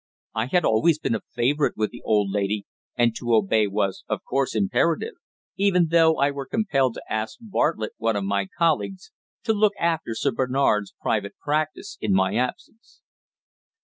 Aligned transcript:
I 0.33 0.47
had 0.47 0.65
always 0.65 0.97
been 0.97 1.13
a 1.13 1.21
favourite 1.35 1.77
with 1.77 1.91
the 1.91 2.01
old 2.03 2.31
lady, 2.31 2.65
and 2.95 3.15
to 3.17 3.35
obey 3.35 3.67
was, 3.67 4.03
of 4.09 4.23
course, 4.23 4.55
imperative 4.55 5.13
even 5.57 5.89
though 5.91 6.17
I 6.17 6.31
were 6.31 6.47
compelled 6.47 6.95
to 6.95 7.03
ask 7.07 7.37
Bartlett, 7.39 7.91
one 7.97 8.15
of 8.15 8.23
my 8.23 8.47
colleagues, 8.57 9.11
to 9.43 9.53
look 9.53 9.73
after 9.79 10.15
Sir 10.15 10.31
Bernard's 10.31 10.95
private 10.99 11.37
practice 11.37 11.99
in 12.01 12.13
my 12.13 12.33
absence. 12.35 13.03